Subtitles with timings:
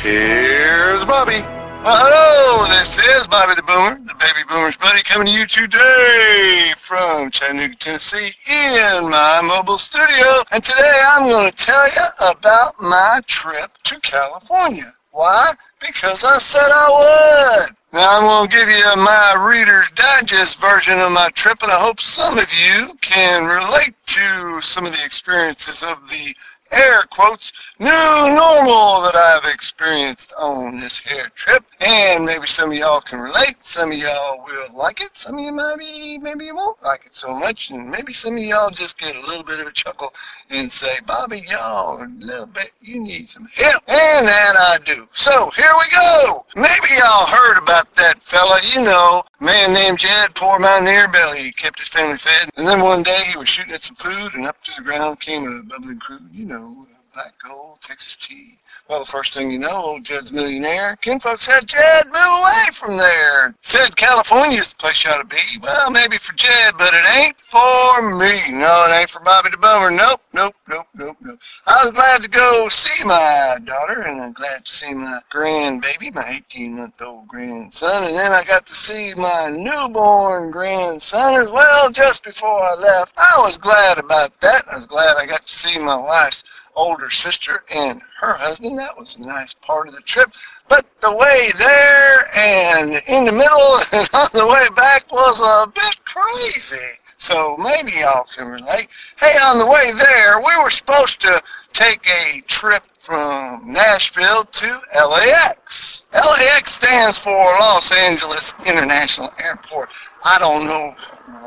[0.00, 1.42] Here's Bobby.
[1.82, 7.30] Hello, this is Bobby the Boomer, the baby boomer's buddy, coming to you today from
[7.30, 10.42] Chattanooga, Tennessee, in my mobile studio.
[10.52, 14.94] And today I'm going to tell you about my trip to California.
[15.12, 15.54] Why?
[15.80, 17.76] Because I said I would.
[17.92, 21.80] Now I'm going to give you my Reader's Digest version of my trip, and I
[21.80, 26.34] hope some of you can relate to some of the experiences of the
[26.70, 31.64] air quotes, new normal that I've experienced on this here trip.
[31.80, 33.62] And maybe some of y'all can relate.
[33.62, 35.16] Some of y'all will like it.
[35.16, 37.70] Some of you maybe, maybe you won't like it so much.
[37.70, 40.12] And maybe some of y'all just get a little bit of a chuckle
[40.50, 43.82] and say, Bobby, y'all, a little bit, you need some help.
[43.88, 45.08] And that I do.
[45.12, 46.44] So here we go.
[46.54, 51.44] Maybe y'all heard about that fella, you know, man named Jed, poor mountaineer belly.
[51.44, 52.50] He kept his family fed.
[52.56, 55.20] And then one day he was shooting at some food and up to the ground
[55.20, 58.58] came a bubbling crude, you know, black gold, Texas tea.
[58.90, 60.96] Well, the first thing you know, old Jed's millionaire.
[60.96, 63.54] Ken folks had Jed move away from there.
[63.62, 65.58] Said California's the place you ought to be.
[65.62, 68.50] Well, maybe for Jed, but it ain't for me.
[68.52, 69.90] No, it ain't for Bobby the Bummer.
[69.90, 71.38] Nope, nope, nope, nope, nope.
[71.66, 76.14] I was glad to go see my daughter, and I'm glad to see my grandbaby,
[76.14, 82.22] my 18-month-old grandson, and then I got to see my newborn grandson as well just
[82.22, 83.14] before I left.
[83.16, 84.68] I was glad about that.
[84.70, 86.44] I was glad I got to see my wife's
[86.76, 88.78] older sister and her husband.
[88.78, 90.30] That was a nice part of the trip.
[90.68, 95.66] But the way there and in the middle and on the way back was a
[95.68, 96.76] bit crazy.
[97.18, 98.88] So maybe y'all can relate.
[99.18, 101.42] Hey, on the way there, we were supposed to
[101.72, 106.02] take a trip from Nashville to LAX.
[106.12, 109.90] LAX stands for Los Angeles International Airport.
[110.24, 110.94] I don't know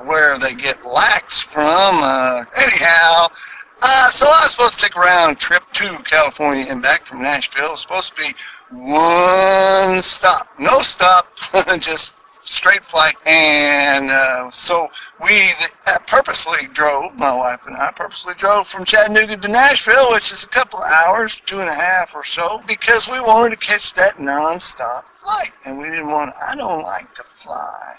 [0.06, 2.02] where they get lax from.
[2.02, 3.28] Uh, anyhow,
[3.82, 7.22] uh, so I was supposed to take a round trip to California and back from
[7.22, 7.78] Nashville.
[7.78, 8.36] Supposed to be
[8.72, 11.28] one stop, no stop,
[11.80, 13.16] just straight flight.
[13.26, 14.90] And uh, so
[15.24, 15.54] we
[16.08, 20.48] purposely drove, my wife and I purposely drove from Chattanooga to Nashville, which is a
[20.48, 24.18] couple of hours, two and a half or so, because we wanted to catch that
[24.18, 25.52] nonstop flight.
[25.66, 27.96] And we didn't want, I don't like to fly.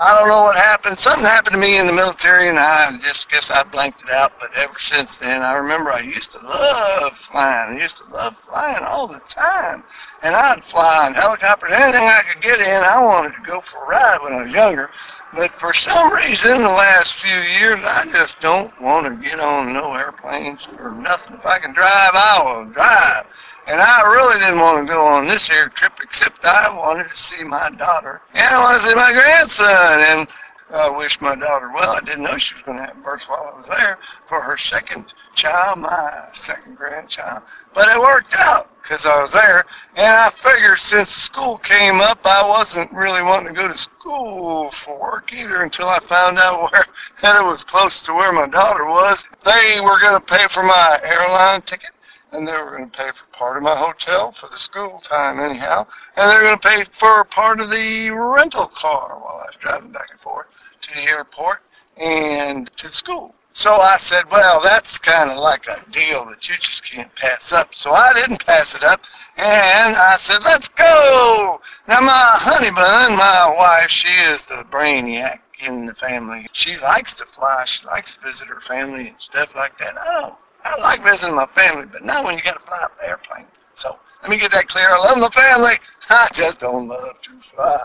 [0.00, 0.96] I don't know what happened.
[0.96, 4.32] Something happened to me in the military, and I just guess I blanked it out.
[4.38, 7.76] But ever since then, I remember I used to love flying.
[7.76, 9.82] I used to love flying all the time.
[10.22, 12.82] And I'd fly in helicopters, anything I could get in.
[12.84, 14.90] I wanted to go for a ride when I was younger.
[15.34, 19.72] But for some reason, the last few years, I just don't want to get on
[19.72, 21.34] no airplanes or nothing.
[21.34, 23.26] If I can drive, I will drive.
[23.66, 27.16] And I really didn't want to go on this air trip except I wanted to
[27.16, 28.22] see my daughter.
[28.32, 30.00] And I wanted to see my grandson.
[30.00, 30.28] And
[30.70, 31.96] I wish my daughter well.
[31.96, 34.58] I didn't know she was going to have birth while I was there for her
[34.58, 37.42] second child, my second grandchild.
[37.74, 39.64] But it worked out because I was there.
[39.96, 44.70] And I figured since school came up, I wasn't really wanting to go to school
[44.70, 46.84] for work either until I found out where
[47.22, 49.24] that it was close to where my daughter was.
[49.44, 51.90] They were going to pay for my airline ticket
[52.32, 55.40] and they were going to pay for part of my hotel for the school time
[55.40, 55.86] anyhow,
[56.16, 59.56] and they were going to pay for part of the rental car while I was
[59.58, 60.46] driving back and forth
[60.82, 61.62] to the airport
[61.96, 63.34] and to the school.
[63.52, 67.50] So I said, well, that's kind of like a deal that you just can't pass
[67.50, 67.74] up.
[67.74, 69.00] So I didn't pass it up,
[69.36, 71.60] and I said, let's go.
[71.88, 76.46] Now my honey bun, my wife, she is the brainiac in the family.
[76.52, 77.64] She likes to fly.
[77.64, 79.98] She likes to visit her family and stuff like that.
[79.98, 80.34] I don't
[80.68, 83.46] I like visiting my family, but not when you got to fly an airplane.
[83.74, 84.86] So let me get that clear.
[84.90, 85.74] I love my family.
[86.10, 87.84] I just don't love to fly.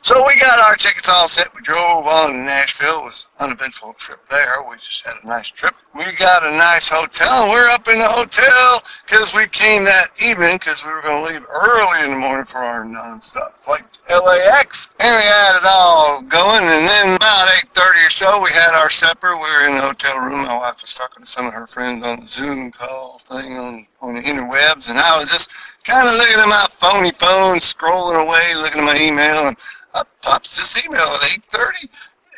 [0.00, 1.54] So we got our tickets all set.
[1.54, 3.00] We drove on to Nashville.
[3.00, 4.56] It was an uneventful trip there.
[4.68, 5.74] We just had a nice trip.
[5.94, 10.10] We got a nice hotel, and we're up in the hotel because we came that
[10.18, 13.84] evening because we were going to leave early in the morning for our nonstop flight
[14.08, 14.88] to LAX.
[14.98, 18.88] And we had it all going, and then about 8.30 or so, we had our
[18.88, 19.36] supper.
[19.36, 20.46] We were in the hotel room.
[20.46, 23.86] My wife was talking to some of her friends on the Zoom call thing on,
[24.00, 25.50] on the interwebs, and I was just
[25.84, 29.56] kind of looking at my phony phone, scrolling away, looking at my email, and
[29.94, 31.20] up pops this email at
[31.52, 31.88] 8.30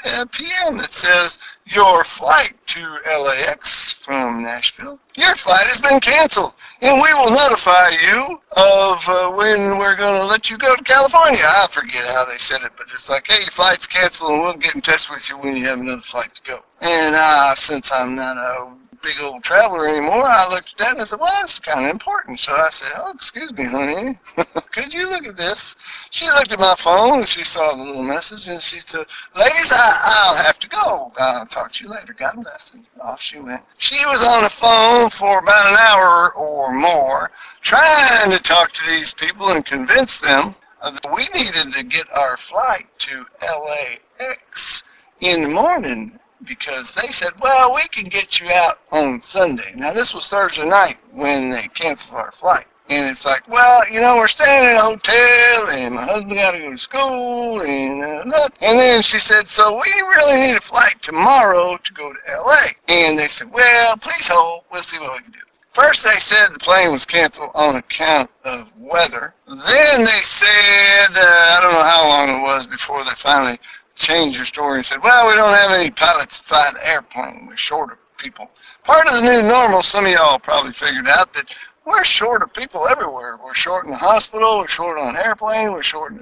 [0.05, 0.77] uh, p.m.
[0.77, 7.15] that says, your flight to LAX from Nashville, your flight has been canceled, and we
[7.15, 11.41] will notify you of uh, when we're going to let you go to California.
[11.43, 14.55] I forget how they said it, but it's like, hey, your flight's canceled, and we'll
[14.55, 16.61] get in touch with you when you have another flight to go.
[16.83, 18.75] And uh, since I'm not a
[19.05, 21.91] big old traveler anymore, I looked at that and I said, well, that's kind of
[21.91, 22.41] important.
[22.41, 24.19] So I said, oh, excuse me, honey.
[24.73, 25.77] Could you look at this?
[26.11, 29.06] She looked at my phone and she saw the little message and she said,
[29.37, 31.12] ladies, I, I'll have to go.
[31.19, 32.15] I'll talk to you later.
[32.15, 32.73] God bless.
[32.73, 33.62] And off she went.
[33.77, 37.31] She was on the phone for about an hour or more
[37.61, 42.37] trying to talk to these people and convince them that we needed to get our
[42.37, 44.83] flight to LAX
[45.21, 49.73] in the morning because they said, well, we can get you out on Sunday.
[49.75, 52.67] Now, this was Thursday night when they canceled our flight.
[52.91, 56.50] And it's like, well, you know, we're staying in a hotel, and my husband got
[56.50, 58.02] to go to school, and
[58.35, 62.19] uh, and then she said, so we really need a flight tomorrow to go to
[62.29, 62.75] L.A.
[62.88, 65.38] And they said, well, please hold, we'll see what we can do.
[65.73, 69.35] First, they said the plane was canceled on account of weather.
[69.49, 73.58] Then they said, uh, I don't know how long it was before they finally
[73.94, 77.46] changed their story and said, well, we don't have any pilots to fly the airplane.
[77.46, 78.50] We're short of people.
[78.85, 81.55] Part of the new normal, some of y'all probably figured out that
[81.87, 83.38] we're short of people everywhere.
[83.43, 86.14] We're short in the hospital, we're short on airplane, we're short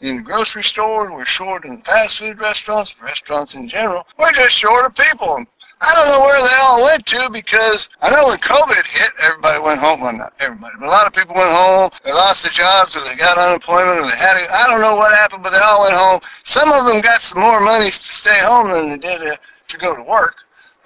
[0.00, 4.06] in the grocery store, we're short in fast food restaurants, restaurants in general.
[4.18, 5.44] We're just short of people.
[5.82, 9.58] I don't know where they all went to because I know when COVID hit, everybody
[9.58, 10.02] went home.
[10.02, 11.88] Well, not everybody, but a lot of people went home.
[12.04, 14.50] They lost their jobs or they got unemployment or they had it.
[14.50, 16.20] I don't know what happened, but they all went home.
[16.44, 19.38] Some of them got some more money to stay home than they did to,
[19.68, 20.36] to go to work.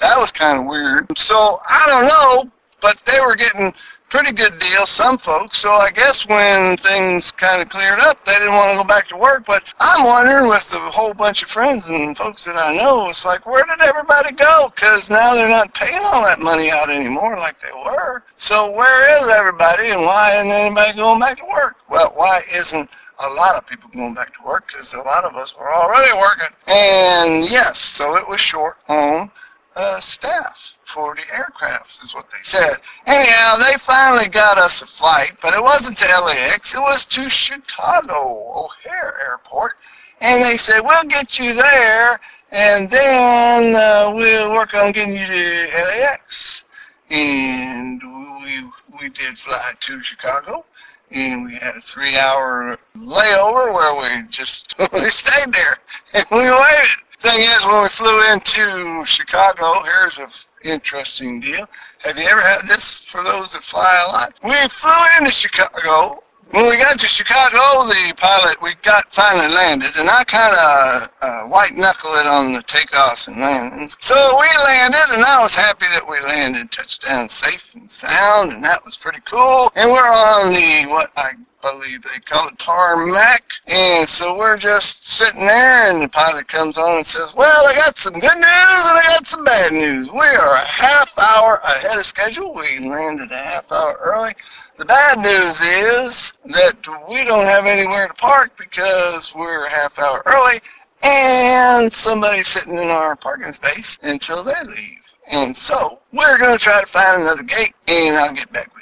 [0.01, 1.07] That was kind of weird.
[1.19, 3.75] So I don't know, but they were getting
[4.15, 5.59] pretty good deal, some folks.
[5.59, 9.09] So I guess when things kind of cleared up, they didn't want to go back
[9.09, 9.45] to work.
[9.45, 13.25] But I'm wondering with the whole bunch of friends and folks that I know, it's
[13.25, 14.73] like, where did everybody go?
[14.73, 18.23] Because now they're not paying all that money out anymore like they were.
[18.37, 21.75] So where is everybody and why isn't anybody going back to work?
[21.91, 22.89] Well, why isn't
[23.19, 26.13] a lot of people going back to work because a lot of us were already
[26.17, 26.55] working.
[26.69, 29.33] And yes, so it was short on
[29.77, 32.77] uh, staff for the aircrafts, is what they said.
[33.07, 36.75] Anyhow, they finally got us a flight, but it wasn't to LAX.
[36.75, 38.15] It was to Chicago
[38.55, 39.75] O'Hare Airport.
[40.21, 45.27] And they said, we'll get you there, and then uh, we'll work on getting you
[45.27, 46.65] to LAX.
[47.11, 48.01] And
[48.43, 48.63] we,
[49.01, 50.65] we did fly to Chicago
[51.11, 55.77] and we had a three-hour layover where we just we stayed there
[56.13, 57.04] and we waited.
[57.25, 60.29] Thing is, when we flew into Chicago, here's a
[60.63, 61.67] interesting deal.
[62.01, 64.35] Have you ever had this for those that fly a lot?
[64.45, 66.23] We flew into Chicago.
[66.51, 71.09] When we got to Chicago, the pilot, we got finally landed, and I kind of
[71.23, 73.97] uh, white knuckle it on the takeoffs and landings.
[74.01, 78.63] So we landed, and I was happy that we landed, touchdown safe and sound, and
[78.65, 79.73] that was pretty cool.
[79.77, 81.31] And we're on the, what I
[81.65, 83.43] believe they call it tarmac.
[83.67, 87.75] And so we're just sitting there, and the pilot comes on and says, well, I
[87.75, 90.11] got some good news and I got some bad news.
[90.11, 92.53] We are a half hour ahead of schedule.
[92.55, 94.35] We landed a half hour early.
[94.77, 96.77] The bad news is that
[97.09, 100.61] we don't have anywhere to park because we're a half hour early,
[101.03, 104.99] and somebody's sitting in our parking space until they leave.
[105.29, 108.74] And so we're going to try to find another gate, and I'll get back.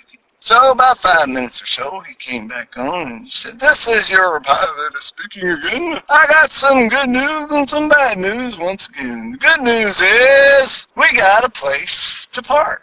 [0.44, 4.10] So about five minutes or so, he came back on and he said, this is
[4.10, 6.02] your pilot speaking again.
[6.08, 9.30] I got some good news and some bad news once again.
[9.30, 12.82] The good news is we got a place to park.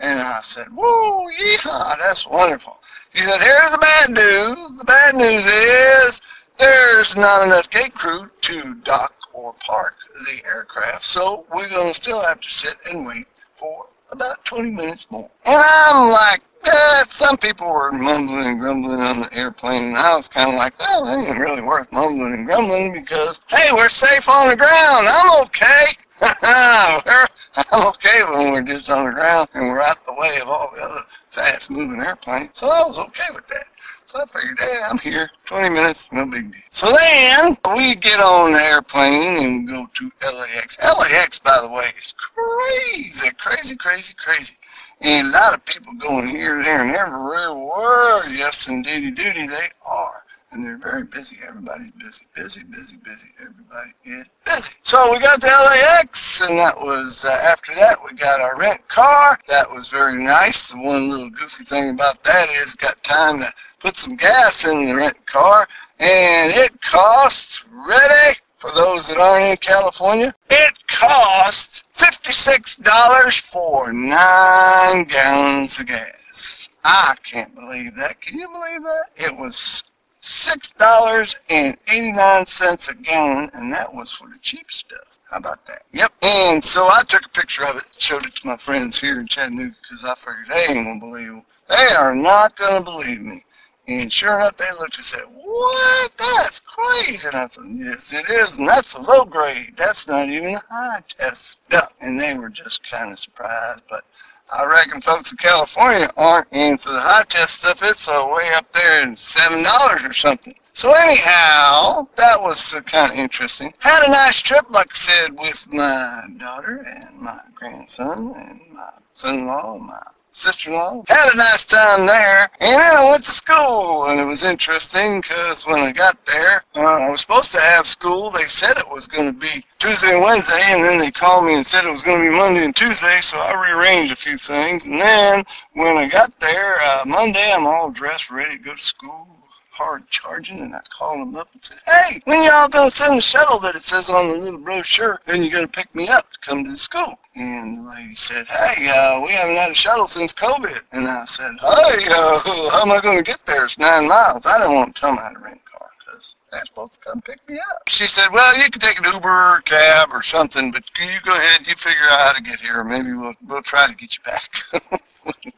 [0.00, 2.78] And I said, whoa, yeehaw, that's wonderful.
[3.12, 4.78] He said, here's the bad news.
[4.78, 6.22] The bad news is
[6.58, 12.00] there's not enough gate crew to dock or park the aircraft, so we're going to
[12.00, 15.28] still have to sit and wait for about 20 minutes more.
[15.44, 20.16] And I'm like, eh, some people were mumbling and grumbling on the airplane, and I
[20.16, 23.88] was kind of like, well, it ain't really worth mumbling and grumbling because, hey, we're
[23.88, 25.08] safe on the ground.
[25.08, 25.86] I'm okay.
[26.20, 30.72] I'm okay when we're just on the ground and we're out the way of all
[30.74, 32.50] the other fast-moving airplanes.
[32.54, 33.66] So I was okay with that.
[34.14, 35.28] Figured, hey, I'm here.
[35.46, 36.60] 20 minutes, no big deal.
[36.70, 40.78] So then we get on the airplane and go to LAX.
[40.78, 44.54] LAX, by the way, is crazy, crazy, crazy, crazy.
[45.00, 48.28] And a lot of people going here, there, and everywhere.
[48.28, 50.23] Yes, and indeedy duty, they are
[50.54, 51.38] and they're very busy.
[51.46, 53.26] Everybody's busy, busy, busy, busy.
[53.40, 54.70] Everybody is busy.
[54.84, 58.88] So we got the LAX, and that was uh, after that we got our rent
[58.88, 59.38] car.
[59.48, 60.68] That was very nice.
[60.68, 64.86] The one little goofy thing about that is got time to put some gas in
[64.86, 65.68] the rent car,
[65.98, 68.38] and it costs ready.
[68.58, 76.70] For those that aren't in California, it costs $56 for nine gallons of gas.
[76.82, 78.22] I can't believe that.
[78.22, 79.10] Can you believe that?
[79.16, 79.82] It was
[80.24, 85.04] $6.89 a gallon, and that was for the cheap stuff.
[85.30, 85.82] How about that?
[85.92, 86.14] Yep.
[86.22, 89.26] And so I took a picture of it, showed it to my friends here in
[89.26, 91.44] Chattanooga, because I figured they ain't going to believe me.
[91.68, 93.44] They are not going to believe me.
[93.86, 96.10] And sure enough, they looked and said, what?
[96.16, 97.26] That's crazy.
[97.26, 98.56] And I said, yes, it is.
[98.56, 99.74] And that's a low grade.
[99.76, 101.92] That's not even high test stuff.
[102.00, 103.82] And they were just kind of surprised.
[103.90, 104.04] But
[104.52, 107.82] I reckon folks in California aren't into the high test stuff.
[107.82, 110.54] It's uh, way up there in seven dollars or something.
[110.74, 113.72] So anyhow, that was uh, kind of interesting.
[113.78, 118.90] Had a nice trip, like I said, with my daughter and my grandson and my
[119.12, 120.02] son-in-law, my
[120.34, 121.04] sister-in-law.
[121.08, 125.20] Had a nice time there, and then I went to school, and it was interesting
[125.20, 128.30] because when I got there, uh, I was supposed to have school.
[128.30, 131.54] They said it was going to be Tuesday and Wednesday, and then they called me
[131.54, 134.36] and said it was going to be Monday and Tuesday, so I rearranged a few
[134.36, 134.84] things.
[134.84, 138.82] And then when I got there, uh, Monday, I'm all dressed, ready to go to
[138.82, 139.43] school
[139.74, 143.22] hard charging, and I called them up and said, hey, when y'all gonna send the
[143.22, 146.38] shuttle that it says on the little brochure, then you're gonna pick me up to
[146.38, 147.18] come to the school?
[147.34, 150.80] And the lady said, hey, uh, we haven't had a shuttle since COVID.
[150.92, 152.38] And I said, hey, uh,
[152.70, 153.64] how am I gonna get there?
[153.64, 154.46] It's nine miles.
[154.46, 157.46] I didn't want to them how to rent car because they're supposed to come pick
[157.48, 157.82] me up.
[157.88, 161.36] She said, well, you can take an Uber or cab or something, but you go
[161.36, 162.84] ahead, and you figure out how to get here.
[162.84, 164.54] Maybe we'll, we'll try to get you back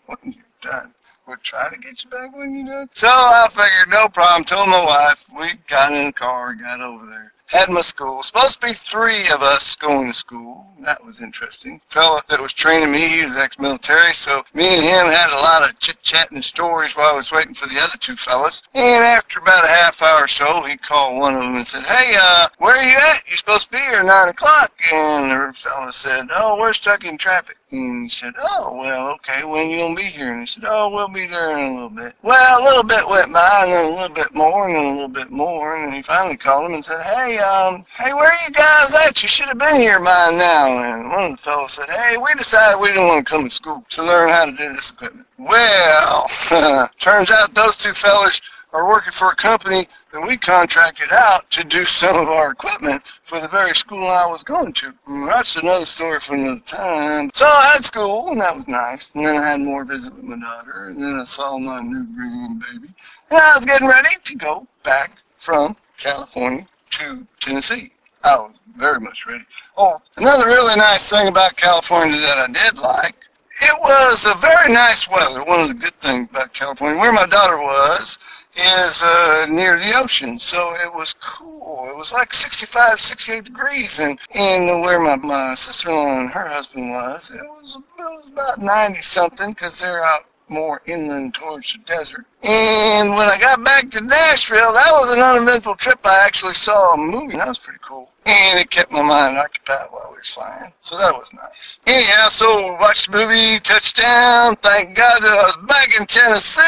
[0.06, 0.94] when you're done.
[1.26, 2.88] We'll try to get you back when you're done.
[2.92, 4.45] So I figured, no problem.
[4.45, 5.25] Told my wife.
[5.37, 7.33] We got in the car, got over there.
[7.47, 8.23] Had my school.
[8.23, 10.66] Supposed to be three of us going to school.
[10.80, 11.80] That was interesting.
[11.90, 15.68] Fella that was training me, he was ex-military, so me and him had a lot
[15.68, 18.62] of chit-chatting stories while I was waiting for the other two fellas.
[18.75, 21.85] And after about a half hour or so, he called one of them and said,
[21.85, 23.23] hey, uh, where are you at?
[23.28, 24.73] You're supposed to be here at 9 o'clock.
[24.92, 27.56] And the fella said, oh, we're stuck in traffic.
[27.73, 30.32] And he said, oh, well, okay, when you going to be here?
[30.32, 32.14] And he said, oh, we'll be there in a little bit.
[32.23, 34.92] Well, a little bit went by, and then a little bit more, and then a
[34.92, 35.76] little bit more.
[35.76, 38.94] And then he finally called him and said, hey, um, hey, where are you guys
[38.94, 39.20] at?
[39.20, 40.78] You should have been here by now.
[40.80, 43.50] And one of the fellows said, hey, we decided we didn't want to come to
[43.50, 45.26] school to learn how to do this equipment.
[45.37, 46.30] Well,
[47.00, 48.40] turns out those two fellas
[48.76, 53.02] are working for a company that we contracted out to do some of our equipment
[53.25, 54.92] for the very school I was going to.
[55.09, 57.30] Mm, that's another story for another time.
[57.33, 59.14] So I had school, and that was nice.
[59.14, 62.04] And then I had more visit with my daughter, and then I saw my new
[62.04, 62.92] grandbaby.
[63.30, 67.92] And I was getting ready to go back from California to Tennessee.
[68.25, 69.45] I was very much ready.
[69.78, 73.16] Oh, another really nice thing about California that I did like
[73.62, 75.42] it was a very nice weather.
[75.42, 78.18] One of the good things about California, where my daughter was,
[78.56, 81.88] is uh, near the ocean, so it was cool.
[81.88, 86.90] It was like 65, 68 degrees, and and where my, my sister-in-law and her husband
[86.90, 91.78] was, it was, it was about 90 something because they're out more inland towards the
[91.80, 92.25] desert.
[92.42, 95.98] And when I got back to Nashville, that was an uneventful trip.
[96.04, 97.36] I actually saw a movie.
[97.36, 98.10] That was pretty cool.
[98.26, 100.73] And it kept my mind occupied while we was flying.
[100.80, 101.78] So that was nice.
[101.87, 104.56] Anyhow, so watched the movie, touchdown.
[104.56, 106.61] Thank God that I was back in Tennessee.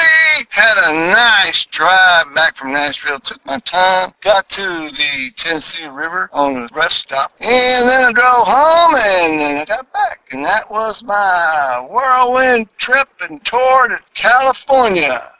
[0.51, 3.19] Had a nice drive back from Nashville.
[3.19, 4.13] Took my time.
[4.21, 7.33] Got to the Tennessee River on a rest stop.
[7.41, 10.29] And then I drove home and then I got back.
[10.31, 15.33] And that was my whirlwind trip and tour to California.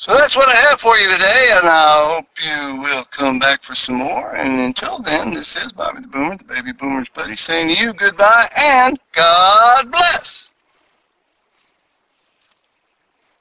[0.00, 3.62] So that's what I have for you today, and I hope you will come back
[3.62, 4.34] for some more.
[4.34, 7.92] And until then, this is Bobby the Boomer, the Baby Boomer's buddy, saying to you
[7.92, 10.48] goodbye and God bless.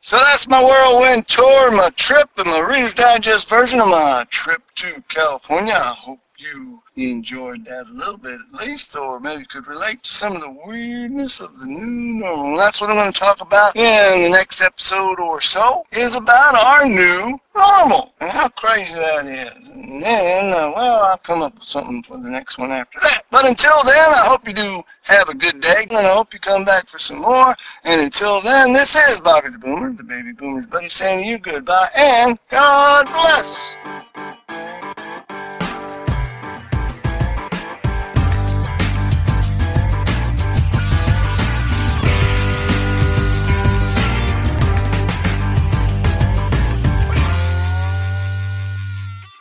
[0.01, 4.62] So that's my whirlwind tour, my trip, and my Reader's Digest version of my trip
[4.75, 5.75] to California.
[5.75, 10.12] I hope you enjoyed that a little bit at least, or maybe could relate to
[10.12, 12.58] some of the weirdness of the new normal.
[12.58, 16.55] That's what I'm going to talk about in the next episode or so, is about
[16.55, 19.69] our new normal and how crazy that is.
[19.69, 23.24] And then, uh, well, I'll come up with something for the next one after that.
[23.31, 26.39] But until then, I hope you do have a good day, and I hope you
[26.39, 27.55] come back for some more.
[27.84, 31.38] And until then, this is Bobby the Boomer, the baby boomer's buddy, saying to you
[31.38, 33.75] goodbye, and God bless.